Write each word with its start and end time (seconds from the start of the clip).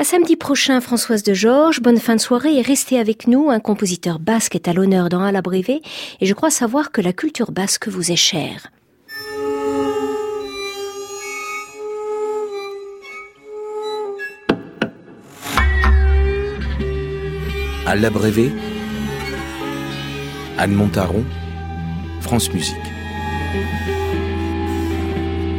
À 0.00 0.04
samedi 0.04 0.34
prochain, 0.34 0.80
Françoise 0.80 1.22
de 1.22 1.34
Georges. 1.34 1.82
Bonne 1.82 1.98
fin 1.98 2.16
de 2.16 2.20
soirée 2.22 2.56
et 2.56 2.62
restez 2.62 2.98
avec 2.98 3.26
nous. 3.26 3.50
Un 3.50 3.60
compositeur 3.60 4.18
basque 4.18 4.54
est 4.54 4.66
à 4.66 4.72
l'honneur 4.72 5.10
dans 5.10 5.30
la 5.30 5.42
Brévé 5.42 5.82
et 6.22 6.24
je 6.24 6.32
crois 6.32 6.48
savoir 6.48 6.90
que 6.90 7.02
la 7.02 7.12
culture 7.12 7.52
basque 7.52 7.86
vous 7.86 8.10
est 8.10 8.16
chère. 8.16 8.68
À 17.84 17.94
l'abrévé, 17.94 18.50
Anne 20.56 20.72
Montaron, 20.72 21.24
France 22.22 22.50
Musique. 22.54 22.89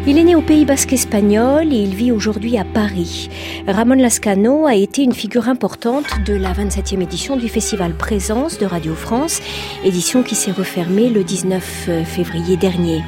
Il 0.07 0.18
est 0.18 0.23
né 0.23 0.36
au 0.36 0.41
Pays 0.41 0.65
basque 0.65 0.93
espagnol 0.93 1.71
et 1.71 1.77
il 1.77 1.93
vit 1.93 2.11
aujourd'hui 2.11 2.57
à 2.57 2.63
Paris. 2.63 3.29
Ramon 3.67 3.93
Lascano 3.93 4.66
a 4.66 4.73
été 4.73 5.04
une 5.04 5.13
figure 5.13 5.47
importante 5.47 6.07
de 6.25 6.34
la 6.34 6.53
27e 6.53 7.02
édition 7.02 7.38
du 7.38 7.48
Festival 7.48 7.93
Présence 7.93 8.57
de 8.57 8.66
Radio 8.66 8.95
France, 8.95 9.41
édition 9.84 10.23
qui 10.23 10.34
s'est 10.34 10.52
refermée 10.52 11.09
le 11.09 11.23
19 11.23 11.90
février 12.05 12.57
dernier. 12.57 13.03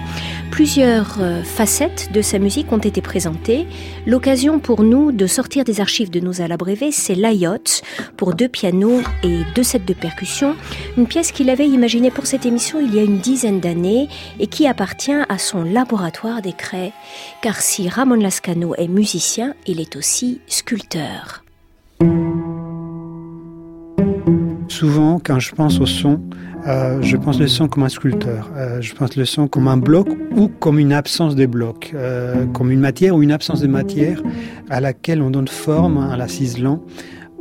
Plusieurs 0.54 1.18
euh, 1.20 1.42
facettes 1.42 2.12
de 2.14 2.22
sa 2.22 2.38
musique 2.38 2.72
ont 2.72 2.78
été 2.78 3.02
présentées. 3.02 3.66
L'occasion 4.06 4.60
pour 4.60 4.84
nous 4.84 5.12
de 5.12 5.26
sortir 5.26 5.64
des 5.64 5.82
archives 5.82 6.12
de 6.12 6.20
nos 6.20 6.42
Alabrévés, 6.42 6.92
c'est 6.92 7.16
l'Ayotte 7.16 7.82
pour 8.18 8.36
deux 8.36 8.48
pianos 8.48 9.02
et 9.24 9.40
deux 9.56 9.64
sets 9.64 9.80
de 9.80 9.96
percussion, 9.96 10.56
une 10.96 11.08
pièce 11.08 11.32
qu'il 11.32 11.50
avait 11.50 11.68
imaginée 11.68 12.12
pour 12.12 12.28
cette 12.28 12.46
émission 12.46 12.80
il 12.80 12.94
y 12.94 13.00
a 13.00 13.02
une 13.02 13.18
dizaine 13.18 13.62
d'années 13.62 14.10
et 14.40 14.46
qui 14.46 14.68
appartient 14.68 15.12
à 15.28 15.40
son 15.40 15.64
laboratoire 15.64 16.44
des 16.44 16.54
car 17.42 17.62
si 17.62 17.88
Ramon 17.88 18.16
Lascano 18.16 18.76
est 18.76 18.88
musicien, 18.88 19.54
il 19.68 19.80
est 19.80 19.96
aussi 19.96 20.42
sculpteur. 20.48 21.44
Souvent, 24.68 25.20
quand 25.24 25.40
je 25.40 25.54
pense 25.54 25.80
au 25.80 25.86
son, 25.86 26.20
euh, 26.68 27.02
je 27.02 27.18
pense 27.18 27.40
le 27.40 27.48
son 27.48 27.68
comme 27.68 27.84
un 27.84 27.90
sculpteur. 27.90 28.50
Euh, 28.56 28.82
je 28.82 28.96
pense 28.96 29.16
le 29.18 29.26
son 29.26 29.48
comme 29.48 29.68
un 29.68 29.78
bloc 29.78 30.08
ou 30.36 30.48
comme 30.48 30.80
une 30.80 30.94
absence 30.94 31.36
de 31.36 31.46
bloc, 31.46 31.92
euh, 31.94 32.46
comme 32.48 32.72
une 32.72 32.80
matière 32.80 33.16
ou 33.16 33.22
une 33.22 33.32
absence 33.32 33.60
de 33.60 33.68
matière 33.68 34.22
à 34.70 34.80
laquelle 34.80 35.22
on 35.22 35.30
donne 35.30 35.48
forme 35.48 35.98
en 35.98 36.16
la 36.16 36.28
ciselant 36.28 36.84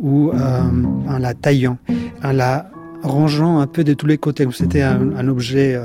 ou 0.00 0.32
en 0.32 1.18
la 1.18 1.32
taillant, 1.32 1.78
en 2.24 2.32
la 2.32 2.70
rangeant 3.04 3.60
un 3.60 3.68
peu 3.68 3.84
de 3.84 3.94
tous 3.94 4.06
les 4.06 4.18
côtés. 4.18 4.46
C'était 4.52 4.82
un, 4.82 5.28
objet 5.28 5.80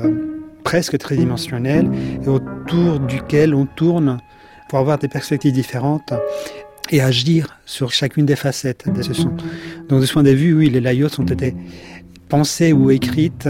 presque 0.68 0.98
tridimensionnel 0.98 1.90
et 2.22 2.28
autour 2.28 3.00
duquel 3.00 3.54
on 3.54 3.64
tourne 3.64 4.18
pour 4.68 4.78
avoir 4.78 4.98
des 4.98 5.08
perspectives 5.08 5.54
différentes 5.54 6.12
et 6.90 7.00
agir 7.00 7.58
sur 7.64 7.90
chacune 7.90 8.26
des 8.26 8.36
facettes 8.36 8.86
de 8.86 9.00
ce 9.00 9.14
son. 9.14 9.30
Donc 9.88 10.02
de 10.02 10.04
ce 10.04 10.12
point 10.12 10.22
de 10.22 10.30
vue, 10.30 10.52
oui, 10.52 10.68
les 10.68 10.82
layouts 10.82 11.18
ont 11.18 11.24
été 11.24 11.56
pensée 12.28 12.74
ou 12.74 12.90
écrite 12.90 13.48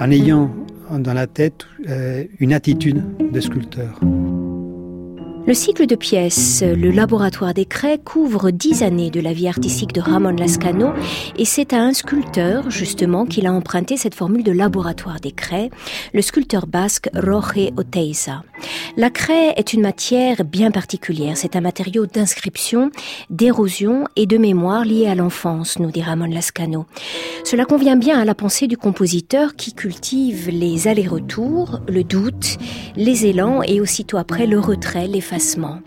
en 0.00 0.10
ayant 0.10 0.52
dans 0.90 1.14
la 1.14 1.28
tête 1.28 1.64
euh, 1.88 2.24
une 2.40 2.52
attitude 2.52 3.04
de 3.32 3.40
sculpteur. 3.40 4.00
Le 5.48 5.54
cycle 5.54 5.86
de 5.86 5.94
pièces 5.94 6.62
Le 6.62 6.90
Laboratoire 6.90 7.54
des 7.54 7.64
Craies 7.64 7.96
couvre 7.96 8.50
dix 8.50 8.82
années 8.82 9.08
de 9.08 9.18
la 9.18 9.32
vie 9.32 9.48
artistique 9.48 9.94
de 9.94 10.00
Ramon 10.02 10.36
Lascano 10.36 10.92
et 11.38 11.46
c'est 11.46 11.72
à 11.72 11.80
un 11.80 11.94
sculpteur, 11.94 12.70
justement, 12.70 13.24
qu'il 13.24 13.46
a 13.46 13.52
emprunté 13.54 13.96
cette 13.96 14.14
formule 14.14 14.44
de 14.44 14.52
Laboratoire 14.52 15.20
des 15.20 15.32
Craies, 15.32 15.70
le 16.12 16.20
sculpteur 16.20 16.66
basque 16.66 17.08
Roge 17.14 17.72
Oteiza. 17.78 18.42
La 18.98 19.10
craie 19.10 19.54
est 19.56 19.72
une 19.72 19.82
matière 19.82 20.44
bien 20.44 20.72
particulière. 20.72 21.36
C'est 21.36 21.54
un 21.54 21.60
matériau 21.60 22.06
d'inscription, 22.06 22.90
d'érosion 23.30 24.04
et 24.16 24.26
de 24.26 24.36
mémoire 24.36 24.84
lié 24.84 25.06
à 25.06 25.14
l'enfance, 25.14 25.78
nous 25.78 25.92
dit 25.92 26.02
Ramon 26.02 26.26
Lascano. 26.26 26.84
Cela 27.44 27.64
convient 27.64 27.96
bien 27.96 28.18
à 28.18 28.24
la 28.24 28.34
pensée 28.34 28.66
du 28.66 28.76
compositeur 28.76 29.54
qui 29.54 29.72
cultive 29.72 30.50
les 30.50 30.88
allers-retours, 30.88 31.78
le 31.88 32.02
doute, 32.02 32.58
les 32.96 33.24
élans 33.24 33.62
et 33.62 33.80
aussitôt 33.80 34.18
après 34.18 34.48
le 34.48 34.58
retrait, 34.58 35.06
l'effacement 35.06 35.78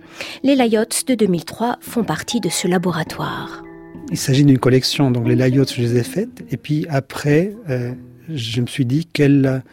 les 0.44 0.56
Layots 0.56 1.04
de 1.08 1.16
2003 1.16 1.78
font 1.82 2.04
partie 2.04 2.40
de 2.40 2.50
ce 2.50 2.68
laboratoire. 2.68 3.64
Il 4.12 4.18
s'agit 4.18 4.44
d'une 4.44 4.60
collection, 4.60 5.12
donc 5.12 5.28
les 5.28 5.36
Layots, 5.36 5.66
je 5.66 5.82
les 5.82 5.98
ai 5.98 6.04
faites, 6.04 6.44
et 6.50 6.58
puis 6.58 6.86
après, 6.90 7.54
euh, 7.70 7.94
je 8.30 8.62
me 8.62 8.68
suis 8.68 8.86
dit 8.86 9.06
qu'elle 9.06 9.64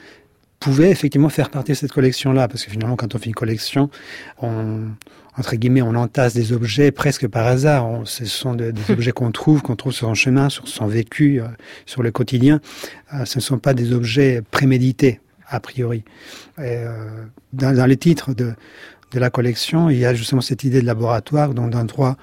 pouvait 0.61 0.91
effectivement 0.91 1.29
faire 1.29 1.51
partie 1.51 1.73
de 1.73 1.77
cette 1.77 1.93
collection-là, 1.93 2.49
parce 2.49 2.65
que 2.65 2.71
finalement, 2.71 2.97
quand 2.97 3.15
on 3.15 3.19
fait 3.19 3.27
une 3.27 3.35
collection, 3.35 3.91
on, 4.43 4.89
entre 5.37 5.57
guillemets, 5.57 5.83
on 5.83 5.95
entasse 5.95 6.35
des 6.35 6.53
objets 6.53 6.91
presque 6.91 7.29
par 7.29 7.47
hasard. 7.47 7.89
ce 8.05 8.25
sont 8.25 8.55
des, 8.55 8.73
objets 8.91 9.13
qu'on 9.13 9.31
trouve, 9.31 9.63
qu'on 9.63 9.77
trouve 9.77 9.93
sur 9.93 10.09
un 10.09 10.15
chemin, 10.15 10.49
sur 10.49 10.67
son 10.67 10.87
vécu, 10.87 11.41
euh, 11.41 11.47
sur 11.87 12.03
le 12.03 12.11
quotidien. 12.11 12.61
Euh, 13.15 13.25
ce 13.25 13.39
ne 13.39 13.43
sont 13.43 13.59
pas 13.59 13.75
des 13.75 13.93
objets 13.93 14.43
prémédités, 14.51 15.21
a 15.49 15.61
priori. 15.61 16.05
Et, 16.63 16.85
dans, 17.53 17.75
dans 17.75 17.87
les 17.87 17.97
titres 17.97 18.35
de, 18.35 18.55
de 19.13 19.19
la 19.19 19.31
collection, 19.31 19.91
il 19.91 19.99
y 19.99 20.05
a 20.05 20.15
justement 20.15 20.41
cette 20.41 20.65
idée 20.65 20.81
de 20.81 20.87
laboratoire, 20.87 21.55
donc 21.55 21.71
d'un 21.71 21.81
endroit 21.81 22.17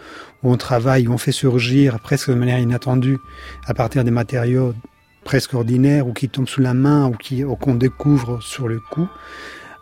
où 0.43 0.51
on 0.51 0.57
travaille, 0.57 1.07
où 1.07 1.13
on 1.13 1.17
fait 1.17 1.31
surgir 1.31 1.99
presque 1.99 2.29
de 2.29 2.35
manière 2.35 2.59
inattendue, 2.59 3.17
à 3.65 3.73
partir 3.73 4.03
des 4.03 4.11
matériaux 4.11 4.73
presque 5.25 5.55
ordinaires 5.55 6.07
ou 6.07 6.13
qui 6.13 6.29
tombent 6.29 6.47
sous 6.47 6.61
la 6.61 6.73
main 6.73 7.11
ou 7.11 7.55
qu'on 7.57 7.75
découvre 7.75 8.41
sur 8.41 8.69
le 8.69 8.79
coup, 8.79 9.09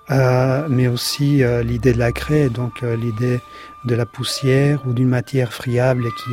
euh, 0.09 0.65
mais 0.69 0.87
aussi 0.87 1.43
euh, 1.43 1.61
l'idée 1.61 1.93
de 1.93 1.99
la 1.99 2.11
craie, 2.11 2.49
donc 2.49 2.81
euh, 2.81 2.95
l'idée 2.95 3.39
de 3.85 3.93
la 3.93 4.07
poussière 4.07 4.81
ou 4.87 4.93
d'une 4.93 5.09
matière 5.09 5.53
friable 5.53 6.05
qui, 6.23 6.31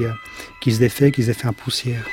qui 0.62 0.72
se 0.72 0.78
défait, 0.78 1.12
qui 1.12 1.22
se 1.22 1.26
défait 1.26 1.48
en 1.48 1.52
poussière. 1.52 2.04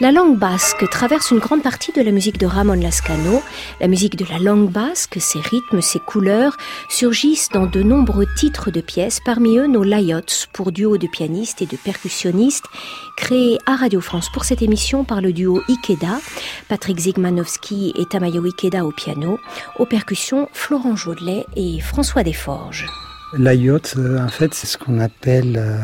La 0.00 0.10
langue 0.10 0.36
basque 0.36 0.90
traverse 0.90 1.30
une 1.30 1.38
grande 1.38 1.62
partie 1.62 1.92
de 1.92 2.02
la 2.02 2.10
musique 2.10 2.38
de 2.38 2.46
Ramon 2.46 2.74
Lascano. 2.74 3.40
La 3.80 3.86
musique 3.86 4.16
de 4.16 4.24
la 4.28 4.40
langue 4.40 4.68
basque, 4.68 5.18
ses 5.20 5.38
rythmes, 5.38 5.80
ses 5.80 6.00
couleurs, 6.00 6.56
surgissent 6.88 7.48
dans 7.50 7.66
de 7.66 7.80
nombreux 7.80 8.26
titres 8.36 8.72
de 8.72 8.80
pièces, 8.80 9.20
parmi 9.24 9.56
eux 9.56 9.68
nos 9.68 9.84
layots 9.84 10.48
pour 10.52 10.72
duo 10.72 10.98
de 10.98 11.06
pianistes 11.06 11.62
et 11.62 11.66
de 11.66 11.76
percussionnistes, 11.76 12.64
créés 13.16 13.58
à 13.66 13.76
Radio 13.76 14.00
France 14.00 14.30
pour 14.34 14.44
cette 14.44 14.62
émission 14.62 15.04
par 15.04 15.20
le 15.20 15.32
duo 15.32 15.62
Ikeda, 15.68 16.18
Patrick 16.68 16.98
Zigmanowski 16.98 17.92
et 17.96 18.04
Tamayo 18.06 18.44
Ikeda 18.44 18.84
au 18.84 18.90
piano, 18.90 19.38
aux 19.78 19.86
percussions 19.86 20.48
Florent 20.52 20.96
Jaudelet 20.96 21.46
et 21.54 21.78
François 21.78 22.24
Desforges. 22.24 22.86
L'ayotte, 23.36 23.94
euh, 23.98 24.18
en 24.18 24.28
fait, 24.28 24.54
c'est 24.54 24.66
ce 24.66 24.78
qu'on 24.78 25.00
appelle 25.00 25.56
euh, 25.56 25.78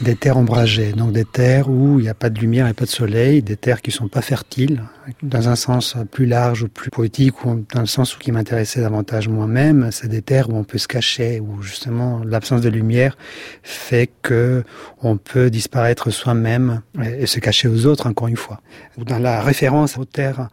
des 0.00 0.14
terres 0.14 0.36
ombragées. 0.36 0.92
Donc 0.92 1.12
des 1.12 1.24
terres 1.24 1.68
où 1.68 1.98
il 1.98 2.02
n'y 2.02 2.08
a 2.08 2.14
pas 2.14 2.30
de 2.30 2.38
lumière 2.38 2.66
et 2.68 2.74
pas 2.74 2.84
de 2.84 2.90
soleil, 2.90 3.42
des 3.42 3.56
terres 3.56 3.82
qui 3.82 3.90
sont 3.90 4.08
pas 4.08 4.22
fertiles, 4.22 4.82
dans 5.22 5.48
un 5.48 5.56
sens 5.56 5.96
plus 6.10 6.26
large 6.26 6.62
ou 6.62 6.68
plus 6.68 6.90
poétique, 6.90 7.44
ou 7.44 7.64
dans 7.74 7.80
le 7.80 7.86
sens 7.86 8.14
où 8.16 8.18
qui 8.18 8.30
m'intéressait 8.30 8.80
davantage 8.80 9.28
moi-même, 9.28 9.90
c'est 9.90 10.08
des 10.08 10.22
terres 10.22 10.50
où 10.50 10.56
on 10.56 10.64
peut 10.64 10.78
se 10.78 10.88
cacher, 10.88 11.40
où 11.40 11.62
justement 11.62 12.22
l'absence 12.24 12.60
de 12.60 12.68
lumière 12.68 13.16
fait 13.62 14.10
que 14.22 14.62
on 15.02 15.16
peut 15.16 15.50
disparaître 15.50 16.10
soi-même 16.10 16.82
et, 17.02 17.26
se 17.26 17.40
cacher 17.40 17.68
aux 17.68 17.86
autres, 17.86 18.06
encore 18.06 18.28
une 18.28 18.36
fois. 18.36 18.60
Dans 18.98 19.18
la 19.18 19.42
référence 19.42 19.98
aux 19.98 20.04
terres 20.04 20.48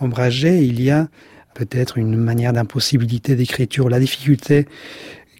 ombragées, 0.00 0.62
il 0.62 0.80
y 0.82 0.90
a 0.90 1.08
peut-être 1.54 1.98
une 1.98 2.16
manière 2.16 2.52
d'impossibilité 2.52 3.36
d'écriture, 3.36 3.88
la 3.88 4.00
difficulté 4.00 4.66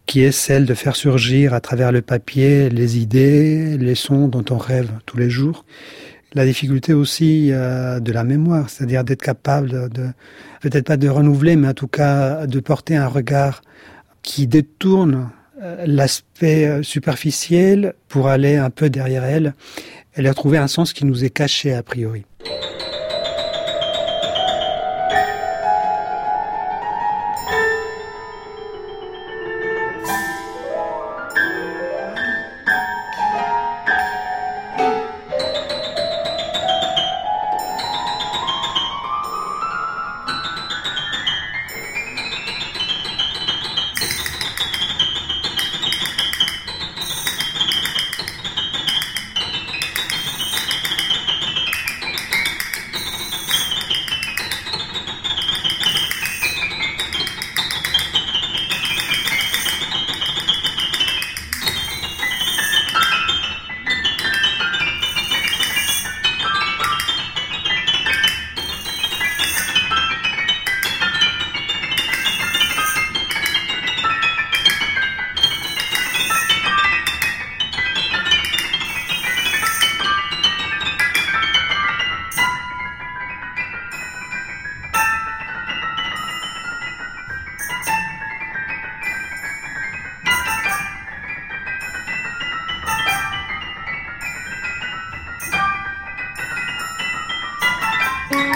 qui 0.07 0.23
est 0.23 0.33
celle 0.33 0.67
de 0.67 0.75
faire 0.75 0.97
surgir 0.97 1.55
à 1.55 1.61
travers 1.61 1.93
le 1.93 2.03
papier 2.03 2.69
les 2.71 2.99
idées, 2.99 3.77
les 3.79 3.95
sons 3.95 4.29
dont 4.29 4.45
on 4.51 4.59
rêve 4.59 4.91
tous 5.07 5.17
les 5.17 5.31
jours. 5.31 5.65
La 6.35 6.47
difficulté 6.47 6.95
aussi 6.95 7.51
euh, 7.53 8.01
de 8.01 8.11
la 8.11 8.25
mémoire, 8.25 8.71
c'est-à-dire 8.71 9.05
d'être 9.05 9.23
capable 9.23 9.91
de, 9.91 10.09
peut-être 10.61 10.87
pas 10.87 10.97
de 10.97 11.09
renouveler, 11.09 11.57
mais 11.57 11.69
en 11.69 11.75
tout 11.75 11.89
cas 11.89 12.47
de 12.47 12.61
porter 12.61 12.97
un 12.97 13.07
regard 13.07 13.63
qui 14.23 14.47
détourne 14.47 15.31
euh, 15.63 15.85
l'aspect 15.87 16.67
euh, 16.67 16.83
superficiel 16.83 17.95
pour 18.09 18.29
aller 18.29 18.57
un 18.57 18.71
peu 18.71 18.89
derrière 18.89 19.25
elle 19.25 19.55
et 20.17 20.23
leur 20.23 20.35
trouver 20.35 20.59
un 20.59 20.69
sens 20.69 20.93
qui 20.93 21.05
nous 21.05 21.25
est 21.25 21.31
caché 21.31 21.75
a 21.75 21.83
priori. 21.83 22.25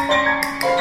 Música 0.06 0.75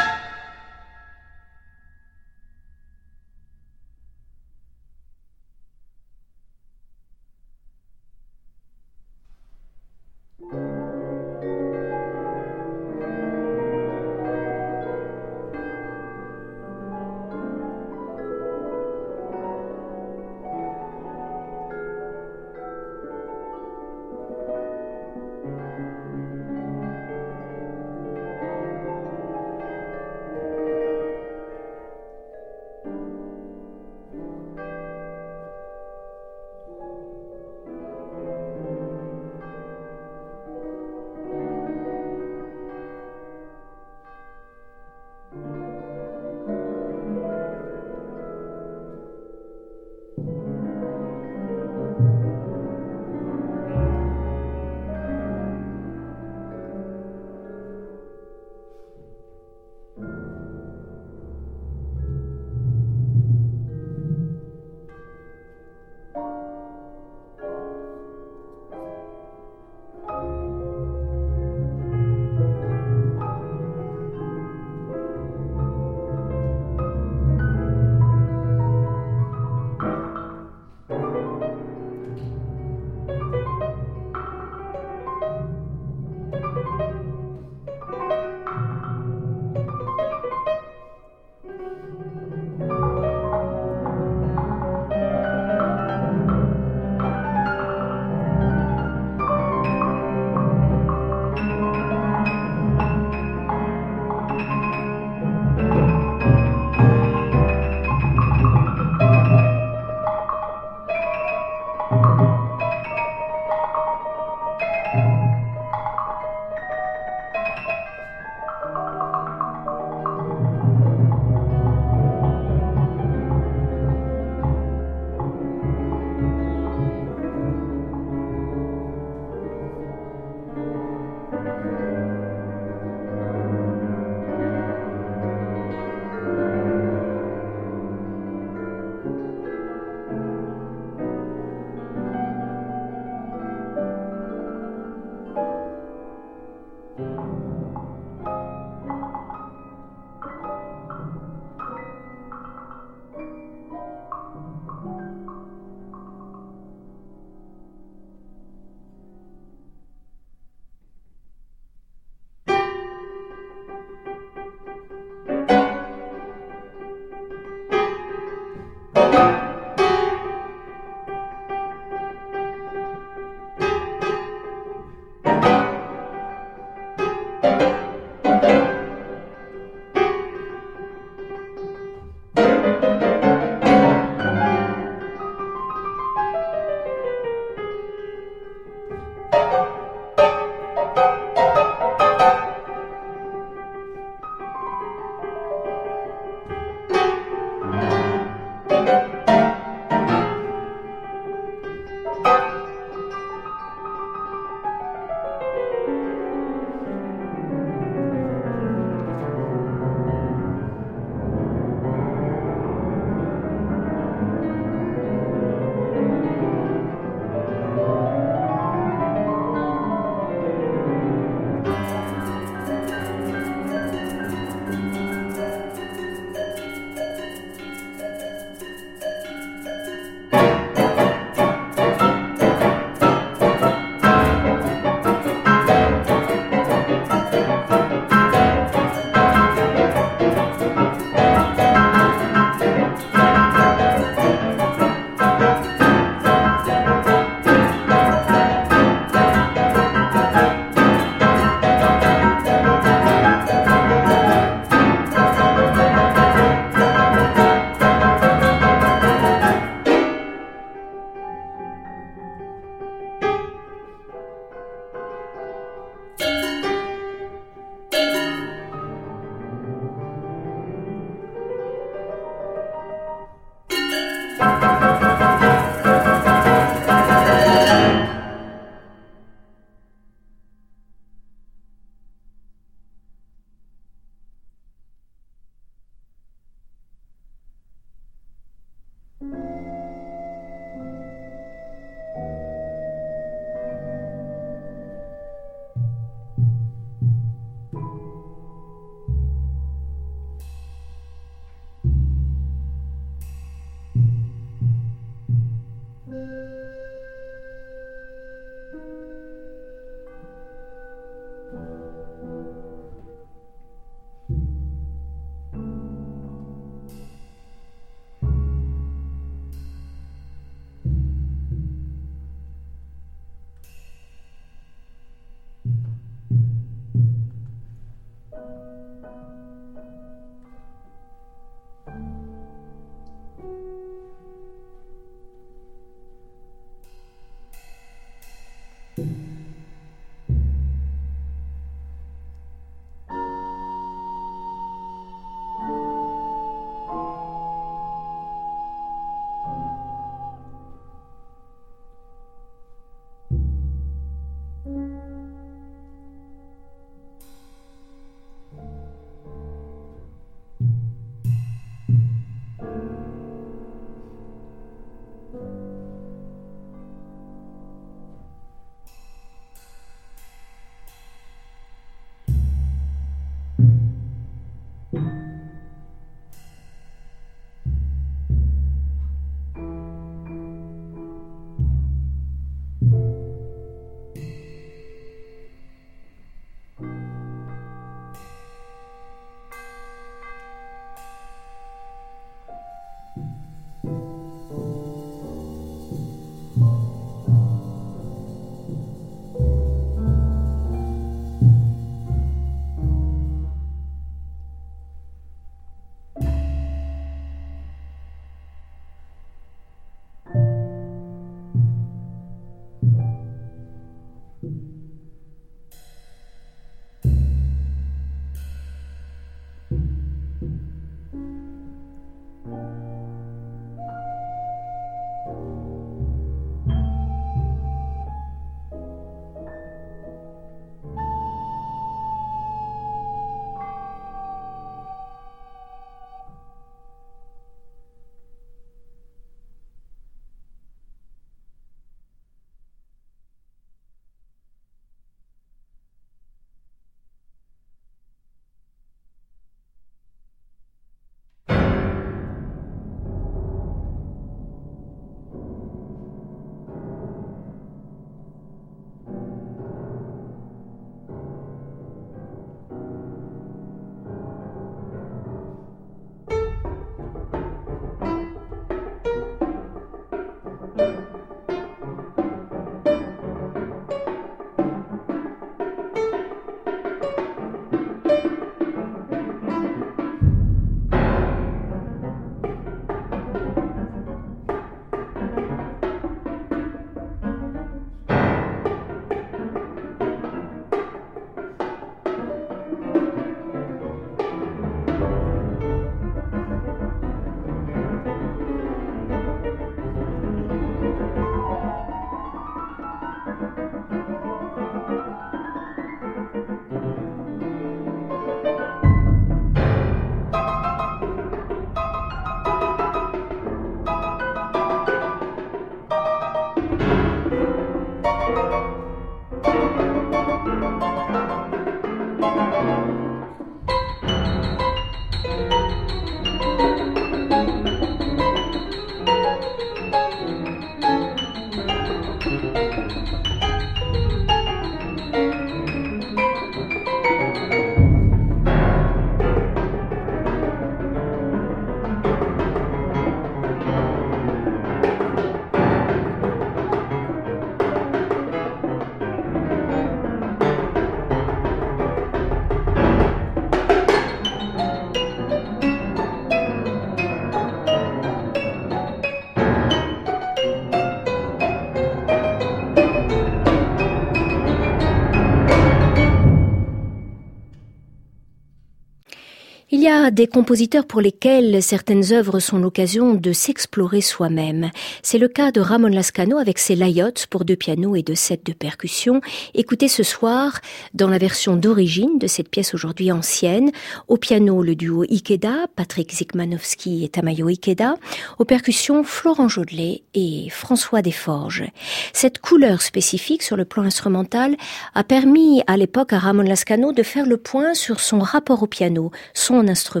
des 570.11 570.27
compositeurs 570.27 570.85
pour 570.85 570.99
lesquels 570.99 571.63
certaines 571.63 572.11
œuvres 572.11 572.39
sont 572.39 572.57
l'occasion 572.57 573.13
de 573.13 573.31
s'explorer 573.31 574.01
soi-même. 574.01 574.69
C'est 575.03 575.17
le 575.17 575.29
cas 575.29 575.51
de 575.51 575.61
Ramon 575.61 575.87
Lascano 575.87 576.37
avec 576.37 576.59
ses 576.59 576.75
layottes 576.75 577.27
pour 577.29 577.45
deux 577.45 577.55
pianos 577.55 577.95
et 577.95 578.03
deux 578.03 578.15
sets 578.15 578.41
de 578.43 578.51
percussion. 578.51 579.21
Écoutez 579.53 579.87
ce 579.87 580.03
soir, 580.03 580.59
dans 580.93 581.07
la 581.07 581.17
version 581.17 581.55
d'origine 581.55 582.19
de 582.19 582.27
cette 582.27 582.49
pièce 582.49 582.73
aujourd'hui 582.73 583.09
ancienne, 583.11 583.71
au 584.09 584.17
piano 584.17 584.61
le 584.61 584.75
duo 584.75 585.03
Ikeda, 585.03 585.67
Patrick 585.77 586.11
Zikmanowski 586.11 587.05
et 587.05 587.09
Tamayo 587.09 587.47
Ikeda, 587.47 587.95
aux 588.37 588.45
percussions 588.45 589.05
Florent 589.05 589.47
Jodelet 589.47 590.03
et 590.13 590.49
François 590.49 591.01
Desforges. 591.01 591.63
Cette 592.11 592.39
couleur 592.39 592.81
spécifique 592.81 593.43
sur 593.43 593.55
le 593.55 593.63
plan 593.63 593.83
instrumental 593.83 594.57
a 594.93 595.05
permis 595.05 595.63
à 595.67 595.77
l'époque 595.77 596.11
à 596.11 596.19
Ramon 596.19 596.43
Lascano 596.43 596.91
de 596.91 597.03
faire 597.03 597.25
le 597.25 597.37
point 597.37 597.73
sur 597.75 598.01
son 598.01 598.19
rapport 598.19 598.61
au 598.61 598.67
piano, 598.67 599.11
son 599.33 599.69
instrument 599.69 600.00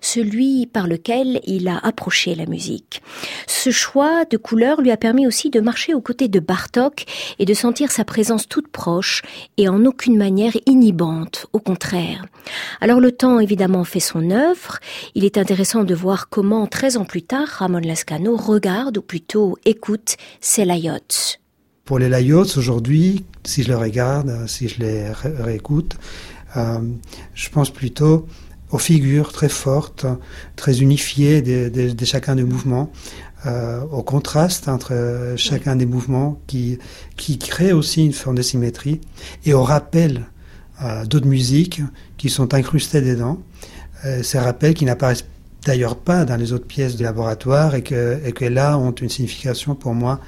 celui 0.00 0.66
par 0.66 0.86
lequel 0.86 1.40
il 1.44 1.68
a 1.68 1.78
approché 1.78 2.34
la 2.34 2.46
musique. 2.46 3.02
Ce 3.46 3.70
choix 3.70 4.24
de 4.24 4.36
couleurs 4.36 4.80
lui 4.80 4.90
a 4.90 4.96
permis 4.96 5.26
aussi 5.26 5.50
de 5.50 5.60
marcher 5.60 5.94
aux 5.94 6.00
côtés 6.00 6.28
de 6.28 6.40
Bartok 6.40 7.04
et 7.38 7.44
de 7.44 7.54
sentir 7.54 7.90
sa 7.90 8.04
présence 8.04 8.48
toute 8.48 8.68
proche 8.68 9.22
et 9.56 9.68
en 9.68 9.84
aucune 9.84 10.16
manière 10.16 10.52
inhibante, 10.66 11.46
au 11.52 11.60
contraire. 11.60 12.24
Alors 12.80 13.00
le 13.00 13.12
temps 13.12 13.40
évidemment 13.40 13.84
fait 13.84 14.00
son 14.00 14.30
œuvre, 14.30 14.78
il 15.14 15.24
est 15.24 15.38
intéressant 15.38 15.84
de 15.84 15.94
voir 15.94 16.28
comment 16.28 16.66
13 16.66 16.96
ans 16.98 17.04
plus 17.04 17.22
tard 17.22 17.48
Ramon 17.48 17.78
Lascano 17.78 18.36
regarde 18.36 18.98
ou 18.98 19.02
plutôt 19.02 19.56
écoute 19.64 20.16
ses 20.40 20.64
layots. 20.64 21.38
Pour 21.84 21.98
les 21.98 22.08
layots 22.08 22.56
aujourd'hui, 22.56 23.24
si 23.44 23.62
je 23.62 23.68
les 23.68 23.74
regarde, 23.74 24.46
si 24.46 24.68
je 24.68 24.80
les 24.80 25.10
réécoute, 25.12 25.96
euh, 26.56 26.78
je 27.34 27.50
pense 27.50 27.70
plutôt 27.70 28.26
aux 28.70 28.78
figures 28.78 29.32
très 29.32 29.48
fortes, 29.48 30.06
très 30.56 30.80
unifiées 30.80 31.42
de, 31.42 32.04
chacun 32.04 32.36
des 32.36 32.44
mouvements, 32.44 32.90
euh, 33.46 33.82
au 33.92 34.02
contraste 34.02 34.68
entre 34.68 35.34
chacun 35.36 35.76
des 35.76 35.86
mouvements 35.86 36.40
qui, 36.46 36.78
qui 37.16 37.38
crée 37.38 37.72
aussi 37.72 38.04
une 38.04 38.12
forme 38.12 38.36
de 38.36 38.42
symétrie, 38.42 39.00
et 39.44 39.54
au 39.54 39.62
rappel 39.62 40.26
euh, 40.82 41.04
d'autres 41.04 41.26
musiques 41.26 41.82
qui 42.16 42.30
sont 42.30 42.54
incrustées 42.54 43.02
dedans. 43.02 43.38
ces 44.22 44.38
rappels 44.38 44.74
qui 44.74 44.84
n'apparaissent 44.84 45.26
d'ailleurs 45.64 45.96
pas 45.96 46.24
dans 46.24 46.36
les 46.36 46.52
autres 46.52 46.66
pièces 46.66 46.96
du 46.96 47.04
laboratoire 47.04 47.74
et 47.74 47.82
que, 47.82 48.20
et 48.24 48.32
que 48.32 48.44
là 48.44 48.76
ont 48.76 48.92
une 48.92 49.08
signification 49.08 49.74
pour 49.74 49.94
moi 49.94 50.20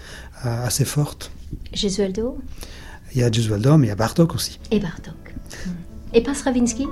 assez 0.43 0.85
forte. 0.85 1.31
Gesualdo? 1.73 2.39
Il 3.15 3.21
y 3.21 3.25
a 3.25 3.31
Gesualdo, 3.31 3.77
mais 3.79 3.87
il 3.87 3.91
y 3.91 3.93
a 3.93 3.97
Bartok 3.97 4.35
aussi. 4.35 4.59
Et 4.71 4.81
Bartok. 4.81 5.15
Et 6.13 6.23
pas 6.23 6.35
Stravinsky? 6.35 6.87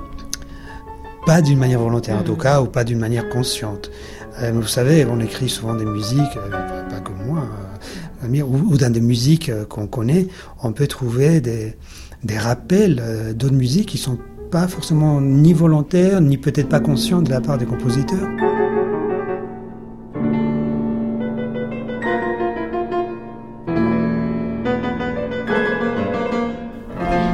Pas 1.25 1.41
d'une 1.41 1.57
manière 1.57 1.79
volontaire 1.79 2.17
en 2.17 2.23
tout 2.23 2.33
hmm. 2.33 2.37
cas, 2.37 2.61
ou 2.61 2.65
pas 2.65 2.83
d'une 2.83 2.99
manière 2.99 3.29
consciente. 3.29 3.89
Euh, 4.41 4.51
vous 4.53 4.67
savez, 4.67 5.05
on 5.05 5.19
écrit 5.19 5.49
souvent 5.49 5.73
des 5.73 5.85
musiques, 5.85 6.37
euh, 6.37 6.83
pas 6.89 6.99
que 6.99 7.11
moi, 7.25 7.43
euh, 8.23 8.41
ou, 8.43 8.77
dans 8.77 8.91
des 8.91 9.01
musiques 9.01 9.51
qu'on 9.69 9.87
connaît, 9.87 10.27
on 10.61 10.71
peut 10.71 10.87
trouver 10.87 11.41
des, 11.41 11.75
des 12.23 12.37
rappels 12.37 13.01
d'autres 13.35 13.55
musiques 13.55 13.87
qui 13.87 13.97
sont 13.97 14.17
pas 14.51 14.67
forcément 14.67 15.21
ni 15.21 15.53
volontaires, 15.53 16.21
ni 16.21 16.37
peut-être 16.37 16.69
pas 16.69 16.79
conscients 16.79 17.21
de 17.21 17.29
la 17.29 17.41
part 17.41 17.57
des 17.57 17.65
compositeurs. 17.65 18.29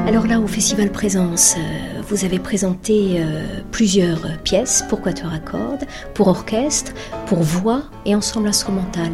Alors 0.07 0.27
là, 0.27 0.39
au 0.39 0.47
Festival 0.47 0.91
Présence, 0.91 1.55
vous 2.11 2.25
avez 2.25 2.39
présenté 2.39 3.21
euh, 3.21 3.61
plusieurs 3.71 4.37
pièces 4.43 4.83
pour 4.89 4.99
quatuor 4.99 5.31
à 5.31 5.39
cordes, 5.39 5.85
pour 6.13 6.27
orchestre, 6.27 6.91
pour 7.25 7.39
voix 7.39 7.83
et 8.05 8.13
ensemble 8.15 8.49
instrumental. 8.49 9.11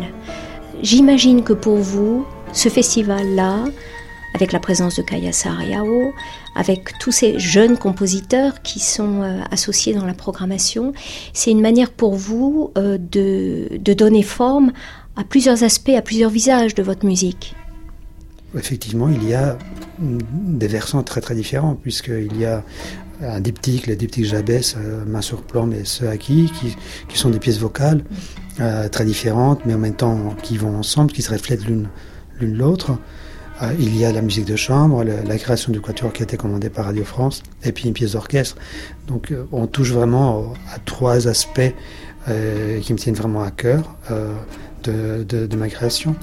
J'imagine 0.81 1.43
que 1.43 1.53
pour 1.53 1.77
vous, 1.77 2.25
ce 2.53 2.69
festival-là, 2.69 3.65
avec 4.33 4.51
la 4.51 4.59
présence 4.59 4.95
de 4.95 5.03
Kaya 5.03 5.31
Sariao, 5.31 6.11
avec 6.55 6.97
tous 6.99 7.11
ces 7.11 7.37
jeunes 7.37 7.77
compositeurs 7.77 8.63
qui 8.63 8.79
sont 8.79 9.21
euh, 9.21 9.41
associés 9.51 9.93
dans 9.93 10.05
la 10.05 10.15
programmation, 10.15 10.91
c'est 11.33 11.51
une 11.51 11.61
manière 11.61 11.91
pour 11.91 12.15
vous 12.15 12.71
de 12.75 13.93
donner 13.93 14.23
forme 14.23 14.71
à 15.15 15.23
plusieurs 15.23 15.63
aspects, 15.63 15.89
à 15.95 16.01
plusieurs 16.01 16.31
visages 16.31 16.73
de 16.73 16.81
votre 16.81 17.05
musique. 17.05 17.55
Effectivement, 18.55 19.09
il 19.09 19.27
y 19.27 19.33
a 19.33 19.57
des 19.99 20.67
versants 20.67 21.03
très 21.03 21.21
très 21.21 21.35
différents, 21.35 21.75
puisqu'il 21.75 22.37
y 22.37 22.45
a 22.45 22.63
un 23.21 23.39
diptyque, 23.39 23.87
le 23.87 23.95
diptyque 23.95 24.25
Jabès, 24.25 24.75
euh, 24.77 25.03
Main 25.05 25.21
sur 25.21 25.41
plan, 25.41 25.65
mais 25.65 25.85
ceux 25.85 26.07
acquis, 26.07 26.51
qui, 26.59 26.75
qui 27.07 27.17
sont 27.17 27.29
des 27.29 27.39
pièces 27.39 27.59
vocales 27.59 28.03
euh, 28.59 28.89
très 28.89 29.05
différentes, 29.05 29.65
mais 29.65 29.73
en 29.73 29.79
même 29.79 29.95
temps 29.95 30.35
qui 30.43 30.57
vont 30.57 30.77
ensemble, 30.77 31.11
qui 31.11 31.21
se 31.21 31.31
reflètent 31.31 31.65
l'une 31.65 31.87
l'autre. 32.39 32.97
Euh, 33.63 33.73
il 33.79 33.97
y 33.97 34.05
a 34.05 34.11
la 34.11 34.21
musique 34.21 34.45
de 34.45 34.55
chambre, 34.55 35.03
la, 35.03 35.37
création 35.37 35.71
du 35.71 35.81
quatuor 35.81 36.13
qui 36.13 36.21
a 36.21 36.25
été 36.25 36.37
commandée 36.37 36.69
par 36.69 36.85
Radio 36.85 37.03
France, 37.03 37.41
et 37.63 37.71
puis 37.71 37.87
une 37.87 37.93
pièce 37.93 38.11
d'orchestre. 38.11 38.55
Donc 39.07 39.33
on 39.51 39.65
touche 39.65 39.91
vraiment 39.91 40.53
à 40.73 40.79
trois 40.79 41.27
aspects 41.27 41.73
qui 42.81 42.93
me 42.93 42.97
tiennent 42.97 43.15
vraiment 43.15 43.41
à 43.41 43.51
cœur 43.51 43.95
de, 44.83 45.23
de, 45.23 45.47
de 45.47 45.55
ma 45.55 45.69
création. 45.69 46.13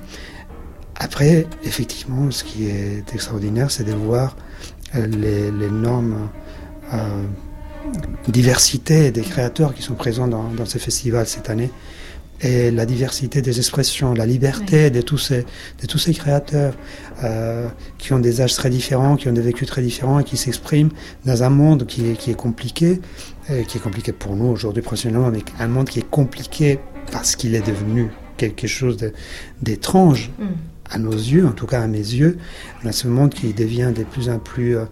Après, 0.97 1.47
effectivement, 1.65 2.31
ce 2.31 2.45
qui 2.45 2.67
est 2.67 3.13
extraordinaire, 3.13 3.71
c'est 3.71 3.85
de 3.85 3.93
voir 3.93 4.37
euh, 4.95 5.07
l'énorme 5.07 6.29
euh, 6.93 7.25
diversité 8.29 9.11
des 9.11 9.23
créateurs 9.23 9.75
qui 9.75 9.83
sont 9.83 9.95
présents 9.95 10.29
dans, 10.29 10.67
ces 10.67 10.79
festivals 10.79 11.27
cette 11.27 11.51
année 11.51 11.71
et 12.41 12.71
la 12.71 12.85
diversité 12.85 13.43
des 13.43 13.59
expressions, 13.59 14.13
la 14.13 14.27
liberté 14.27 14.91
de, 14.91 15.01
tous 15.01 15.19
ces, 15.19 15.45
de 15.81 15.87
tous 15.87 15.99
ces 15.99 16.13
créateurs 16.13 16.75
euh, 17.23 17.69
qui 17.99 18.13
ont 18.13 18.19
des 18.19 18.41
âges 18.41 18.55
très 18.55 18.71
différents, 18.71 19.17
qui 19.17 19.29
ont 19.29 19.33
des 19.33 19.41
vécus 19.41 19.69
très 19.69 19.83
différents 19.83 20.19
et 20.19 20.25
qui 20.25 20.37
s'expriment 20.37 20.91
dans 21.25 21.43
un 21.43 21.51
monde 21.51 21.87
qui 21.87 22.11
est, 22.11 22.15
qui 22.15 22.31
est 22.31 22.37
compliqué, 22.37 23.01
qui 23.69 23.79
est 23.79 23.81
compliqué 23.81 24.13
pour 24.13 24.37
nous 24.37 24.47
aujourd'hui 24.47 24.83
professionnellement, 24.83 25.31
mais 25.31 25.41
un 25.61 25.69
monde 25.69 25.89
qui 25.89 26.01
est 26.01 26.11
compliqué 26.11 26.81
parce 27.13 27.37
qu'il 27.37 27.55
est 27.55 27.67
devenu 27.67 28.11
quelque 28.37 28.67
chose 28.67 28.97
d'étrange. 29.63 30.31
Mm 30.39 30.45
à 30.91 30.99
nos 30.99 31.13
yeux, 31.13 31.47
en 31.47 31.53
tout 31.53 31.67
cas 31.67 31.81
à 31.81 31.87
mes 31.87 31.99
yeux, 31.99 32.39
dans 32.85 32.93
ce 32.93 33.09
monde 33.09 33.33
qui 33.33 33.53
devient 33.53 33.93
de 33.95 34.05
plus 34.05 34.29
en 34.29 34.39
plus 34.39 34.77
euh, 34.77 34.85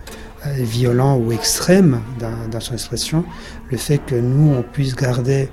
violent 0.46 1.18
ou 1.18 1.32
extrême 1.32 2.00
dans, 2.18 2.60
son 2.60 2.74
expression, 2.74 3.24
le 3.70 3.76
fait 3.76 3.98
que 3.98 4.14
nous, 4.14 4.52
on 4.54 4.62
puisse 4.62 4.94
garder 4.96 5.48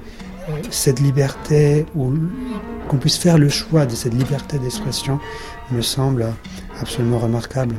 euh, 0.50 0.54
cette 0.72 1.00
liberté 1.00 1.86
ou 1.96 2.14
qu'on 2.88 2.98
puisse 2.98 3.18
faire 3.18 3.38
le 3.38 3.50
choix 3.50 3.86
de 3.86 3.96
cette 3.96 4.14
liberté 4.14 4.58
d'expression 4.58 5.20
me 5.72 5.82
semble 5.82 6.26
absolument 6.82 7.20
remarquable. 7.20 7.76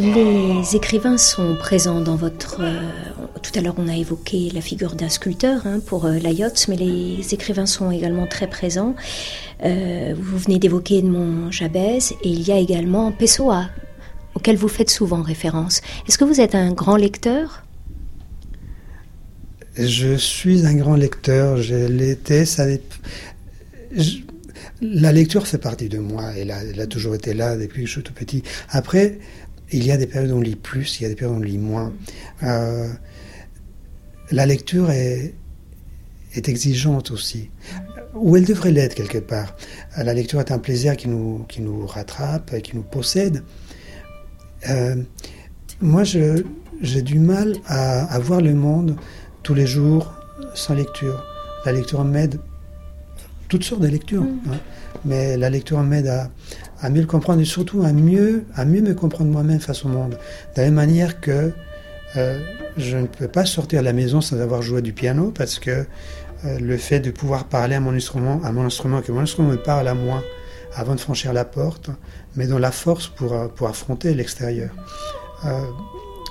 Les 0.00 0.76
écrivains 0.76 1.18
sont 1.18 1.56
présents 1.56 2.00
dans 2.00 2.16
votre... 2.16 2.62
Euh, 2.62 2.80
tout 3.42 3.52
à 3.54 3.60
l'heure, 3.60 3.74
on 3.76 3.86
a 3.86 3.94
évoqué 3.94 4.50
la 4.54 4.62
figure 4.62 4.94
d'un 4.94 5.10
sculpteur 5.10 5.66
hein, 5.66 5.78
pour 5.84 6.06
euh, 6.06 6.18
mais 6.22 6.76
les 6.76 7.34
écrivains 7.34 7.66
sont 7.66 7.90
également 7.90 8.26
très 8.26 8.48
présents. 8.48 8.94
Euh, 9.62 10.14
vous 10.18 10.38
venez 10.38 10.58
d'évoquer 10.58 10.98
Edmond 10.98 11.50
Jabez, 11.50 11.98
et 12.22 12.30
il 12.30 12.40
y 12.48 12.50
a 12.50 12.56
également 12.56 13.12
Pessoa, 13.12 13.68
auquel 14.34 14.56
vous 14.56 14.68
faites 14.68 14.88
souvent 14.88 15.20
référence. 15.20 15.82
Est-ce 16.08 16.16
que 16.16 16.24
vous 16.24 16.40
êtes 16.40 16.54
un 16.54 16.72
grand 16.72 16.96
lecteur? 16.96 17.64
Je 19.76 20.16
suis 20.16 20.64
un 20.64 20.76
grand 20.76 20.96
lecteur, 20.96 21.58
je 21.58 21.74
l'étais, 21.74 22.46
ça... 22.46 22.64
La 24.82 25.12
lecture 25.12 25.46
fait 25.46 25.58
partie 25.58 25.90
de 25.90 25.98
moi, 25.98 26.32
elle 26.38 26.50
a, 26.50 26.64
elle 26.64 26.80
a 26.80 26.86
toujours 26.86 27.14
été 27.14 27.34
là 27.34 27.54
depuis 27.54 27.82
que 27.82 27.86
je 27.86 27.92
suis 27.92 28.02
tout 28.02 28.14
petit. 28.14 28.42
Après, 28.70 29.18
il 29.72 29.84
y 29.84 29.92
a 29.92 29.96
des 29.96 30.06
périodes 30.06 30.32
où 30.32 30.36
on 30.36 30.40
lit 30.40 30.56
plus, 30.56 31.00
il 31.00 31.04
y 31.04 31.06
a 31.06 31.08
des 31.08 31.14
périodes 31.14 31.36
où 31.36 31.40
on 31.40 31.44
lit 31.44 31.58
moins. 31.58 31.92
Euh, 32.42 32.88
la 34.30 34.46
lecture 34.46 34.90
est, 34.90 35.34
est 36.34 36.48
exigeante 36.48 37.10
aussi, 37.10 37.50
ou 38.14 38.36
elle 38.36 38.44
devrait 38.44 38.70
l'être 38.70 38.94
quelque 38.94 39.18
part. 39.18 39.56
La 39.96 40.14
lecture 40.14 40.40
est 40.40 40.52
un 40.52 40.58
plaisir 40.58 40.96
qui 40.96 41.08
nous, 41.08 41.44
qui 41.48 41.60
nous 41.60 41.86
rattrape, 41.86 42.60
qui 42.62 42.76
nous 42.76 42.82
possède. 42.82 43.42
Euh, 44.68 44.96
moi, 45.80 46.04
j'ai 46.04 47.02
du 47.02 47.18
mal 47.18 47.56
à, 47.66 48.04
à, 48.12 48.18
voir 48.18 48.40
le 48.40 48.54
monde 48.54 48.96
tous 49.42 49.54
les 49.54 49.66
jours 49.66 50.12
sans 50.54 50.74
lecture. 50.74 51.24
La 51.64 51.72
lecture 51.72 52.04
m'aide, 52.04 52.38
toutes 53.48 53.64
sortes 53.64 53.82
de 53.82 53.88
lectures, 53.88 54.22
mm. 54.22 54.40
hein. 54.52 54.60
Mais 55.04 55.36
la 55.36 55.50
lecture 55.50 55.80
m'aide 55.80 56.08
à, 56.80 56.90
mieux 56.90 57.00
le 57.00 57.06
comprendre 57.06 57.40
et 57.40 57.44
surtout 57.44 57.82
à 57.82 57.92
mieux, 57.92 58.44
à 58.54 58.64
mieux 58.64 58.80
me 58.80 58.94
comprendre 58.94 59.30
moi-même 59.30 59.60
face 59.60 59.84
au 59.84 59.88
monde. 59.88 60.12
De 60.12 60.60
la 60.60 60.64
même 60.64 60.74
manière 60.74 61.20
que 61.20 61.52
euh, 62.16 62.40
je 62.76 62.96
ne 62.96 63.06
peux 63.06 63.28
pas 63.28 63.44
sortir 63.44 63.80
de 63.80 63.84
la 63.84 63.92
maison 63.92 64.20
sans 64.20 64.40
avoir 64.40 64.62
joué 64.62 64.82
du 64.82 64.92
piano 64.92 65.32
parce 65.36 65.58
que 65.58 65.86
euh, 66.44 66.58
le 66.58 66.76
fait 66.76 67.00
de 67.00 67.10
pouvoir 67.10 67.44
parler 67.44 67.74
à 67.74 67.80
mon 67.80 67.94
instrument, 67.94 68.40
à 68.44 68.52
mon 68.52 68.64
instrument, 68.64 69.00
que 69.02 69.12
mon 69.12 69.20
instrument 69.20 69.48
me 69.48 69.56
parle 69.56 69.88
à 69.88 69.94
moi 69.94 70.22
avant 70.74 70.94
de 70.94 71.00
franchir 71.00 71.32
la 71.32 71.44
porte, 71.44 71.90
mais 72.36 72.46
dans 72.46 72.58
la 72.58 72.70
force 72.70 73.08
pour, 73.08 73.32
euh, 73.32 73.48
pour 73.48 73.68
affronter 73.68 74.14
l'extérieur. 74.14 74.70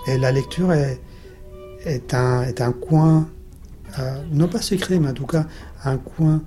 et 0.08 0.18
la 0.18 0.32
lecture 0.32 0.72
est, 0.72 2.14
un, 2.14 2.44
est 2.44 2.62
un 2.62 2.72
coin, 2.72 3.28
non 4.32 4.48
pas 4.48 4.62
secret, 4.62 5.00
mais 5.00 5.10
en 5.10 5.14
tout 5.14 5.26
cas 5.26 5.46
un 5.84 5.98
coin, 5.98 6.42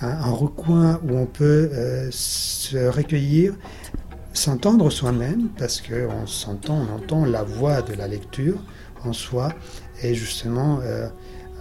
un, 0.00 0.30
recoin 0.30 1.00
où 1.04 1.16
on 1.16 1.26
peut 1.26 1.70
se 2.10 2.88
recueillir 2.88 3.54
s'entendre 4.36 4.90
soi-même, 4.90 5.48
parce 5.58 5.80
qu'on 5.80 6.26
s'entend, 6.26 6.86
on 6.88 6.96
entend 6.96 7.24
la 7.24 7.42
voix 7.42 7.82
de 7.82 7.94
la 7.94 8.06
lecture 8.06 8.58
en 9.04 9.12
soi, 9.12 9.52
et 10.02 10.14
justement 10.14 10.80
euh, 10.82 11.08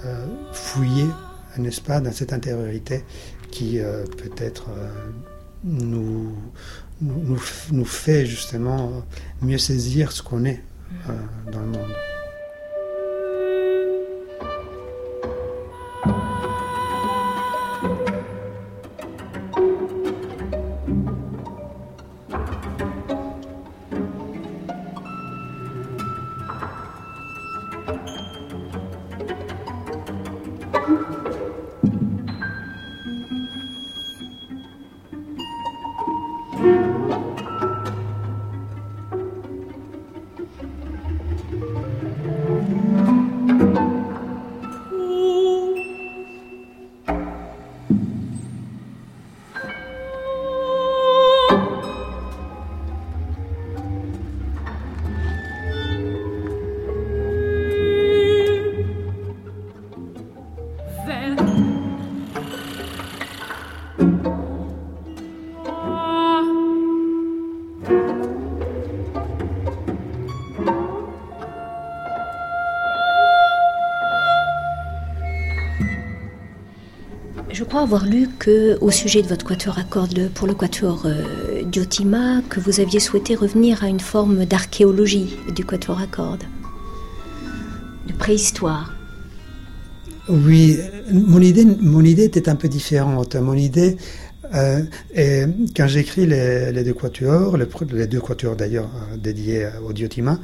euh, 0.06 0.26
fouiller, 0.52 1.08
n'est-ce 1.58 1.82
pas, 1.82 2.02
dans 2.02 2.12
cette 2.12 2.34
intériorité 2.34 3.06
qui 3.52 3.80
euh, 3.80 4.04
peut-être 4.18 4.66
nous, 5.64 6.36
nous, 7.02 7.40
nous, 7.72 7.86
fait 7.86 8.26
justement 8.26 9.04
mieux 9.42 9.58
saisir 9.58 10.12
ce 10.12 10.22
qu'on 10.22 10.46
est 10.46 10.62
dans 11.52 11.62
le 11.62 11.68
monde. 11.68 12.15
Avoir 77.64 78.06
lu 78.06 78.28
que, 78.40 78.78
au 78.82 78.92
sujet 78.92 79.22
de 79.22 79.28
votre 79.28 79.46
quatuor 79.46 79.78
à 79.78 79.84
cordes 79.84 80.30
pour 80.34 80.48
le 80.48 80.54
quatuor 80.54 81.06
euh, 81.06 81.64
Diotima, 81.64 82.42
que 82.50 82.60
vous 82.60 82.80
aviez 82.80 83.00
souhaité 83.00 83.36
revenir 83.36 83.84
à 83.84 83.88
une 83.88 84.00
forme 84.00 84.46
d'archéologie 84.46 85.38
du 85.56 85.64
quatuor 85.64 86.00
à 86.00 86.08
cordes, 86.08 86.44
de 88.08 88.14
préhistoire. 88.14 88.94
Oui, 90.28 90.78
mon 91.12 91.40
idée, 91.40 91.66
mon 91.66 92.04
idée 92.04 92.24
était 92.24 92.50
un 92.50 92.56
peu 92.56 92.68
différente. 92.68 93.36
Mon 93.36 93.54
idée, 93.54 93.98
euh, 94.54 94.82
quand 95.76 95.88
j'écris 95.88 96.26
les, 96.26 96.72
les, 96.72 96.84
deux 96.84 96.94
quatuors, 96.94 97.58
les, 97.58 98.08
deux 98.08 98.22
quatuors 98.22 98.56
d'ailleurs 98.56 98.90
euh, 99.14 99.18
dédiés 99.18 99.68
au 99.88 99.94
Diotima, 99.94 100.40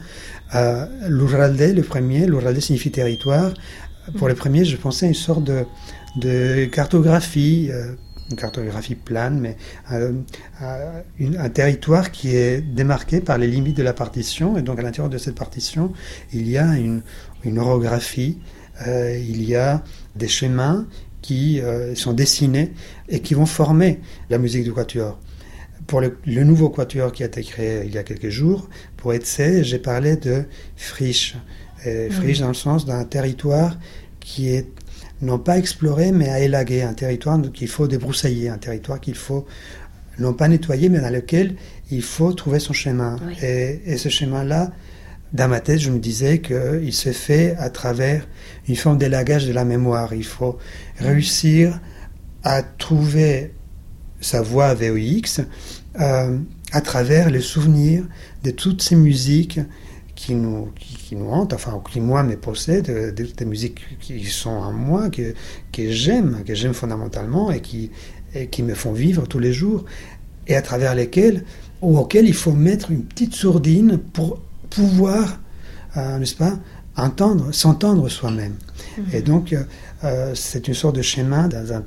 euh, 0.56 0.86
l'Uralde, 1.08 1.74
le 1.76 1.82
premier, 1.82 2.26
l'Uralde 2.26 2.60
signifie 2.60 2.92
territoire. 2.92 3.54
Pour 4.18 4.28
le 4.28 4.36
premier, 4.36 4.66
je 4.66 4.78
pensais 4.78 5.06
à 5.06 5.10
une 5.10 5.16
sorte 5.16 5.44
de, 6.16 6.66
cartographie, 6.66 7.70
euh, 7.72 7.94
une 8.32 8.36
cartographie 8.36 8.96
plane, 8.96 9.40
mais 9.40 9.58
euh, 9.92 10.14
euh, 10.62 11.02
un 11.20 11.50
territoire 11.50 12.12
qui 12.12 12.36
est 12.36 12.62
démarqué 12.62 13.22
par 13.22 13.38
les 13.38 13.48
limites 13.48 13.78
de 13.78 13.84
la 13.84 13.94
partition. 13.94 14.58
Et 14.58 14.64
donc 14.64 14.80
à 14.80 14.82
l'intérieur 14.82 15.10
de 15.10 15.18
cette 15.18 15.36
partition, 15.36 15.94
il 16.34 16.50
y 16.50 16.58
a 16.58 16.78
une, 16.78 17.02
une 17.44 17.60
orographie, 17.60 18.40
il 18.88 19.44
y 19.44 19.56
a 19.56 19.84
des 20.16 20.28
chemins 20.28 20.88
qui 21.22 21.62
sont 21.94 22.14
dessinés 22.14 22.74
et 23.10 23.20
qui 23.20 23.36
vont 23.36 23.46
former 23.46 24.00
la 24.32 24.40
musique 24.40 24.64
du 24.64 24.74
quatuor. 24.74 25.20
Pour 25.86 26.02
le, 26.02 26.18
nouveau 26.26 26.70
quatuor 26.70 27.12
qui 27.12 27.22
a 27.22 27.28
été 27.28 27.44
créé 27.44 27.84
il 27.86 27.94
y 27.94 28.00
a 28.00 28.04
quelques 28.04 28.30
jours, 28.30 28.70
pour 28.98 29.14
Etsé, 29.14 29.64
j'ai 29.64 29.78
parlé 29.78 30.16
de 30.16 30.46
friche. 30.76 31.36
Friche 32.12 32.40
dans 32.40 32.48
le 32.48 32.54
sens 32.54 32.86
d'un 32.86 33.04
territoire 33.04 33.78
qui 34.20 34.50
est 34.50 34.68
non 35.22 35.38
pas 35.38 35.58
explorer, 35.58 36.12
mais 36.12 36.30
à 36.30 36.40
élaguer, 36.40 36.82
un 36.82 36.94
territoire 36.94 37.40
qu'il 37.54 37.68
faut 37.68 37.88
débroussailler, 37.88 38.50
un 38.50 38.58
territoire 38.58 39.00
qu'il 39.00 39.16
faut 39.16 39.46
non 40.20 40.34
pas 40.34 40.48
nettoyer, 40.48 40.90
mais 40.90 41.00
dans 41.00 41.14
lequel 41.14 41.56
il 41.90 42.02
faut 42.02 42.34
trouver 42.34 42.60
son 42.60 42.74
chemin. 42.74 43.18
Et, 43.42 43.98
ce 43.98 44.10
chemin-là, 44.10 44.72
dans 45.34 45.48
ma 45.48 45.60
tête, 45.60 45.80
je 45.80 45.90
me 45.90 46.00
disais 46.00 46.40
qu'il 46.40 46.94
se 46.94 47.12
fait 47.12 47.56
à 47.58 47.70
travers 47.70 48.28
une 48.68 48.76
forme 48.76 48.98
d'élagage 48.98 49.46
de 49.46 49.54
la 49.54 49.64
mémoire. 49.64 50.14
Il 50.14 50.26
faut 50.26 50.58
réussir 50.98 51.80
à 52.44 52.64
trouver 52.64 53.54
sa 54.20 54.42
voix 54.42 54.74
VOX 54.74 55.42
euh, 56.00 56.38
à 56.72 56.82
travers 56.82 57.30
les 57.30 57.42
souvenirs 57.42 58.04
de 58.44 58.52
toutes 58.52 58.82
ces 58.82 58.96
musiques 58.96 59.60
qui 60.22 60.36
nous, 60.36 60.70
qui, 60.76 61.16
nous 61.16 61.30
hantent, 61.32 61.54
enfin, 61.54 61.82
qui 61.92 62.00
moi 62.00 62.22
me 62.22 62.36
possèdent, 62.36 63.16
des, 63.16 63.46
musiques 63.46 63.82
qui 64.00 64.24
sont 64.26 64.52
en 64.52 64.72
moi, 64.72 65.10
que, 65.10 65.34
que 65.72 65.90
j'aime, 65.90 66.44
que 66.46 66.54
j'aime 66.54 66.76
fondamentalement 66.76 67.50
et 67.50 67.60
qui, 67.60 67.90
qui 68.52 68.62
me 68.62 68.76
font 68.76 68.94
vivre 68.94 69.26
tous 69.26 69.40
les 69.40 69.52
jours, 69.52 69.84
et 70.46 70.56
à 70.56 70.62
travers 70.62 70.94
lesquelles, 70.94 71.44
ou 71.82 71.98
auxquelles 71.98 72.28
il 72.28 72.36
faut 72.36 72.52
mettre 72.52 72.92
une 72.92 73.04
petite 73.04 73.34
sourdine 73.34 73.98
pour 73.98 74.40
pouvoir, 74.70 75.40
euh, 75.98 76.20
n'est-ce 76.20 76.36
pas, 76.36 76.54
entendre, 76.96 77.52
s'entendre 77.52 78.08
soi-même. 78.08 78.58
Mhm. 79.00 79.06
Et 79.14 79.22
donc, 79.24 79.56
euh, 80.04 80.34
c'est 80.36 80.68
une 80.68 80.76
sorte 80.76 80.98
de 80.98 81.02
chemin 81.02 81.48
dans, 81.48 81.74
un, 81.74 81.84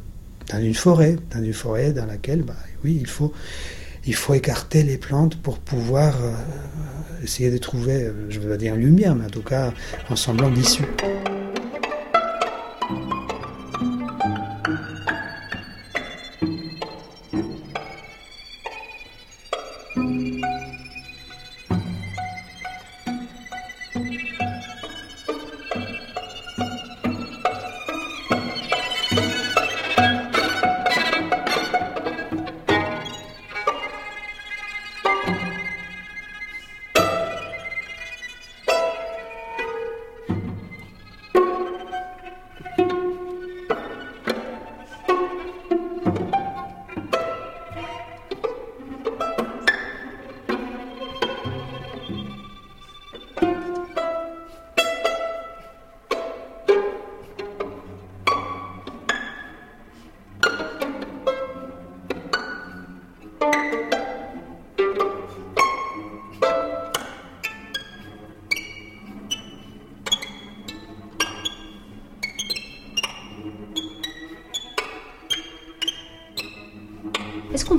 dans 0.50 0.60
une 0.60 0.74
forêt, 0.74 1.18
dans 1.32 1.40
une 1.42 1.52
forêt 1.52 1.92
dans 1.92 2.06
laquelle, 2.06 2.42
bah, 2.42 2.56
oui, 2.82 2.98
il 3.00 3.06
faut, 3.06 3.32
il 4.06 4.14
faut 4.14 4.34
écarter 4.34 4.82
les 4.82 4.98
plantes 4.98 5.36
pour 5.40 5.58
pouvoir 5.58 6.14
euh, 6.22 6.32
essayer 7.22 7.50
de 7.50 7.58
trouver, 7.58 8.04
euh, 8.04 8.12
je 8.28 8.38
ne 8.38 8.44
veux 8.44 8.50
pas 8.50 8.56
dire 8.56 8.74
une 8.74 8.82
lumière, 8.82 9.14
mais 9.14 9.24
en 9.24 9.30
tout 9.30 9.42
cas 9.42 9.72
un 10.10 10.16
semblant 10.16 10.50
d'issue. 10.50 10.84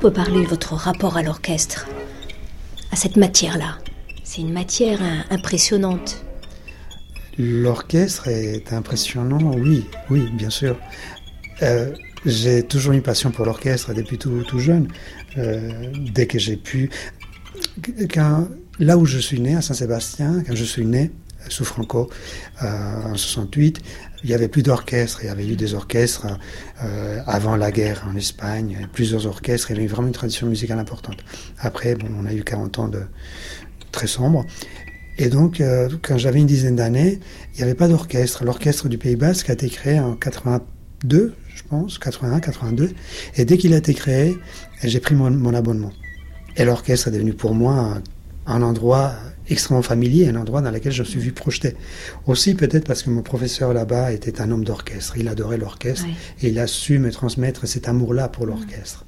Peut 0.05 0.13
parler 0.13 0.43
de 0.43 0.47
votre 0.47 0.75
rapport 0.75 1.17
à 1.17 1.23
l'orchestre 1.23 1.87
À 2.91 2.95
cette 2.95 3.15
matière-là 3.17 3.79
C'est 4.23 4.41
une 4.41 4.53
matière 4.53 4.99
impressionnante. 5.31 6.23
L'orchestre 7.39 8.27
est 8.27 8.71
impressionnant, 8.71 9.53
oui, 9.57 9.83
oui, 10.11 10.29
bien 10.33 10.51
sûr. 10.51 10.77
Euh, 11.63 11.91
j'ai 12.23 12.61
toujours 12.61 12.93
une 12.93 13.01
passion 13.01 13.31
pour 13.31 13.45
l'orchestre 13.45 13.95
depuis 13.95 14.19
tout, 14.19 14.43
tout 14.43 14.59
jeune. 14.59 14.89
Euh, 15.39 15.91
dès 16.13 16.27
que 16.27 16.37
j'ai 16.37 16.57
pu. 16.57 16.91
Quand, 18.13 18.47
là 18.77 18.99
où 18.99 19.07
je 19.07 19.17
suis 19.17 19.39
né, 19.39 19.55
à 19.55 19.63
Saint-Sébastien, 19.63 20.43
quand 20.45 20.55
je 20.55 20.65
suis 20.65 20.85
né, 20.85 21.09
sous 21.49 21.65
Franco, 21.65 22.09
euh, 22.63 23.03
en 23.03 23.15
68, 23.15 23.79
il 24.23 24.29
y 24.29 24.33
avait 24.33 24.47
plus 24.47 24.63
d'orchestres. 24.63 25.19
Il 25.23 25.27
y 25.27 25.29
avait 25.29 25.47
eu 25.47 25.55
des 25.55 25.73
orchestres 25.73 26.27
euh, 26.83 27.21
avant 27.27 27.55
la 27.55 27.71
guerre 27.71 28.05
en 28.11 28.15
Espagne, 28.15 28.87
plusieurs 28.93 29.25
orchestres. 29.27 29.71
Il 29.71 29.77
y 29.77 29.79
avait 29.79 29.87
vraiment 29.87 30.07
une 30.07 30.13
tradition 30.13 30.47
musicale 30.47 30.79
importante. 30.79 31.17
Après, 31.59 31.95
bon, 31.95 32.07
on 32.19 32.25
a 32.25 32.33
eu 32.33 32.43
40 32.43 32.79
ans 32.79 32.87
de 32.87 33.03
très 33.91 34.07
sombre. 34.07 34.45
Et 35.17 35.29
donc, 35.29 35.61
euh, 35.61 35.89
quand 36.01 36.17
j'avais 36.17 36.39
une 36.39 36.47
dizaine 36.47 36.75
d'années, 36.75 37.19
il 37.53 37.57
n'y 37.57 37.63
avait 37.63 37.75
pas 37.75 37.87
d'orchestre. 37.87 38.43
L'orchestre 38.43 38.89
du 38.89 38.97
Pays 38.97 39.15
Basque 39.15 39.49
a 39.49 39.53
été 39.53 39.69
créé 39.69 39.99
en 39.99 40.13
82, 40.15 41.33
je 41.47 41.63
pense, 41.69 41.97
81, 41.97 42.39
82. 42.41 42.91
Et 43.37 43.45
dès 43.45 43.57
qu'il 43.57 43.73
a 43.73 43.77
été 43.77 43.93
créé, 43.93 44.35
j'ai 44.83 44.99
pris 44.99 45.15
mon, 45.15 45.53
abonnement. 45.53 45.93
Et 46.57 46.65
l'orchestre 46.65 47.07
est 47.07 47.11
devenu 47.11 47.33
pour 47.33 47.55
moi 47.55 48.01
un, 48.45 48.61
endroit 48.61 49.13
extrêmement 49.49 49.81
familier, 49.81 50.27
un 50.27 50.35
endroit 50.35 50.61
dans 50.61 50.71
lequel 50.71 50.91
je 50.91 51.03
me 51.03 51.07
suis 51.07 51.19
vu 51.19 51.31
projeter. 51.31 51.75
Aussi 52.25 52.55
peut-être 52.55 52.85
parce 52.85 53.03
que 53.03 53.09
mon 53.09 53.21
professeur 53.21 53.73
là-bas 53.73 54.11
était 54.11 54.41
un 54.41 54.51
homme 54.51 54.63
d'orchestre. 54.63 55.17
Il 55.17 55.27
adorait 55.27 55.57
l'orchestre 55.57 56.05
et 56.41 56.49
il 56.49 56.59
a 56.59 56.67
su 56.67 56.99
me 56.99 57.11
transmettre 57.11 57.67
cet 57.67 57.87
amour-là 57.87 58.29
pour 58.29 58.45
l'orchestre. 58.45 59.05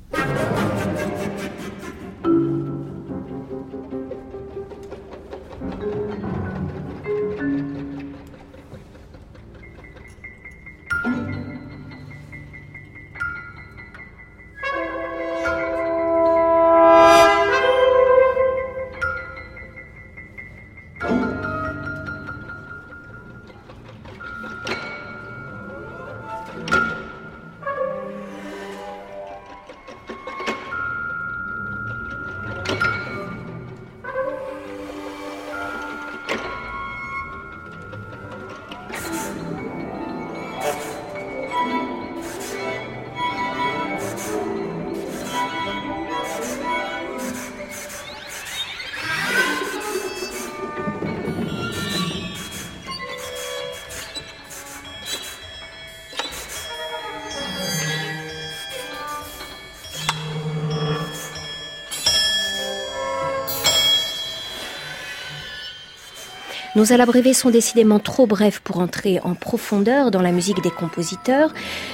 Nos 66.78 66.94
à 66.94 67.34
sont 67.34 67.50
décidément 67.50 67.98
trop 67.98 68.28
brefs 68.28 68.60
pour 68.60 68.78
entrer 68.78 69.20
en 69.24 69.34
profondeur 69.34 70.12
dans 70.12 70.22
la 70.22 70.32
musique 70.32 70.62
des 70.62 70.70
compositeurs. 70.70 71.52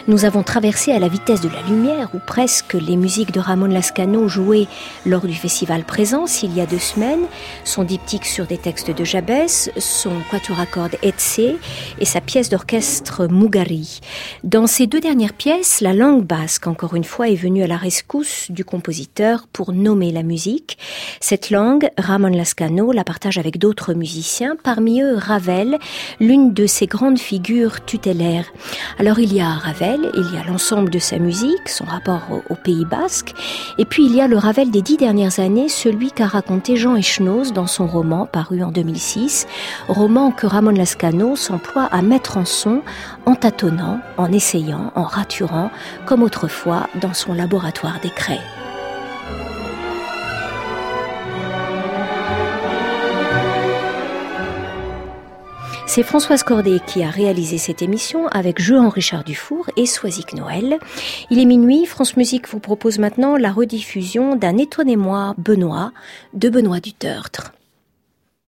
Nous 0.09 0.25
avons 0.25 0.43
traversé 0.43 0.91
à 0.91 0.99
la 0.99 1.07
vitesse 1.07 1.39
de 1.39 1.47
la 1.47 1.61
lumière, 1.69 2.09
ou 2.13 2.19
presque, 2.19 2.73
les 2.73 2.97
musiques 2.97 3.31
de 3.31 3.39
Ramon 3.39 3.67
Lascano 3.67 4.27
jouées 4.27 4.67
lors 5.05 5.25
du 5.25 5.35
festival 5.35 5.85
Présence 5.85 6.43
il 6.43 6.53
y 6.53 6.59
a 6.59 6.65
deux 6.65 6.79
semaines, 6.79 7.27
son 7.63 7.85
diptyque 7.85 8.25
sur 8.25 8.45
des 8.45 8.57
textes 8.57 8.91
de 8.91 9.05
Jabès, 9.05 9.71
son 9.77 10.11
quatuor 10.29 10.59
à 10.59 10.65
cordes 10.65 10.97
et 11.01 11.13
sa 12.05 12.19
pièce 12.19 12.49
d'orchestre 12.49 13.27
Mugari. 13.27 14.01
Dans 14.43 14.67
ces 14.67 14.85
deux 14.85 14.99
dernières 14.99 15.31
pièces, 15.31 15.79
la 15.79 15.93
langue 15.93 16.25
basque, 16.25 16.67
encore 16.67 16.95
une 16.95 17.05
fois, 17.05 17.29
est 17.29 17.35
venue 17.35 17.63
à 17.63 17.67
la 17.67 17.77
rescousse 17.77 18.51
du 18.51 18.65
compositeur 18.65 19.47
pour 19.53 19.71
nommer 19.71 20.11
la 20.11 20.23
musique. 20.23 20.77
Cette 21.21 21.51
langue, 21.51 21.89
Ramon 21.97 22.35
Lascano 22.35 22.91
la 22.91 23.05
partage 23.05 23.37
avec 23.37 23.59
d'autres 23.59 23.93
musiciens, 23.93 24.57
parmi 24.73 25.01
eux 25.01 25.17
Ravel, 25.17 25.77
l'une 26.19 26.51
de 26.51 26.65
ses 26.65 26.87
grandes 26.87 27.19
figures 27.19 27.85
tutélaires. 27.85 28.47
Alors 28.97 29.19
il 29.19 29.31
y 29.31 29.39
a 29.39 29.51
Ravel, 29.51 30.09
il 30.15 30.33
y 30.33 30.37
a 30.39 30.43
l'ensemble 30.49 30.89
de 30.89 30.97
sa 30.97 31.19
musique, 31.19 31.69
son 31.69 31.85
rapport 31.85 32.23
au, 32.49 32.55
Pays 32.55 32.85
basque, 32.85 33.33
et 33.77 33.85
puis 33.85 34.03
il 34.05 34.15
y 34.15 34.21
a 34.21 34.27
le 34.27 34.35
Ravel 34.35 34.71
des 34.71 34.81
dix 34.81 34.97
dernières 34.97 35.39
années, 35.39 35.69
celui 35.69 36.11
qu'a 36.11 36.25
raconté 36.25 36.75
Jean 36.75 36.95
Echnoz 36.95 37.53
dans 37.53 37.67
son 37.67 37.85
roman 37.85 38.25
paru 38.25 38.63
en 38.63 38.71
2006, 38.71 39.45
roman 39.89 40.31
que 40.31 40.47
Ramon 40.47 40.71
Lascano 40.71 41.35
s'emploie 41.35 41.85
à 41.91 42.01
mettre 42.01 42.37
en 42.37 42.45
son 42.45 42.81
en 43.27 43.35
tâtonnant, 43.35 43.99
en 44.17 44.31
essayant, 44.31 44.91
en 44.95 45.03
raturant, 45.03 45.69
comme 46.07 46.23
autrefois 46.23 46.87
dans 46.99 47.13
son 47.13 47.35
laboratoire 47.35 47.99
des 48.01 48.09
craies. 48.09 48.41
C'est 55.85 56.03
Françoise 56.03 56.43
Cordet 56.43 56.79
qui 56.87 57.03
a 57.03 57.09
réalisé 57.09 57.57
cette 57.57 57.81
émission 57.81 58.27
avec 58.27 58.59
Jean-Richard 58.59 59.23
Dufour 59.23 59.69
et 59.77 59.85
Soisic 59.85 60.33
Noël. 60.33 60.79
Il 61.29 61.39
est 61.39 61.45
minuit, 61.45 61.85
France 61.85 62.17
Musique 62.17 62.47
vous 62.47 62.59
propose 62.59 62.99
maintenant 62.99 63.35
la 63.35 63.51
rediffusion 63.51 64.35
d'un 64.35 64.57
Étonnez-moi 64.57 65.35
Benoît 65.37 65.91
de 66.33 66.49
Benoît 66.49 66.79
du 66.79 66.93
Tertre. 66.93 67.53